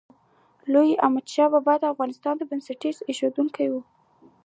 [0.73, 3.73] لوی احمدشاه بابا د افغانستان بنسټ ایښودونکی و.